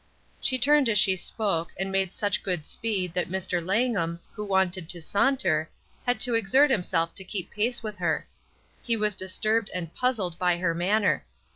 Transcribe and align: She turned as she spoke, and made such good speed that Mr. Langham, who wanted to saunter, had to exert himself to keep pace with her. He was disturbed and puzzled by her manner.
She 0.41 0.57
turned 0.57 0.89
as 0.89 0.97
she 0.97 1.15
spoke, 1.15 1.69
and 1.79 1.91
made 1.91 2.11
such 2.11 2.41
good 2.41 2.65
speed 2.65 3.13
that 3.13 3.29
Mr. 3.29 3.63
Langham, 3.63 4.19
who 4.31 4.43
wanted 4.43 4.89
to 4.89 4.99
saunter, 4.99 5.69
had 6.07 6.19
to 6.21 6.33
exert 6.33 6.71
himself 6.71 7.13
to 7.13 7.23
keep 7.23 7.51
pace 7.51 7.83
with 7.83 7.97
her. 7.97 8.27
He 8.81 8.97
was 8.97 9.15
disturbed 9.15 9.69
and 9.75 9.93
puzzled 9.93 10.39
by 10.39 10.57
her 10.57 10.73
manner. 10.73 11.23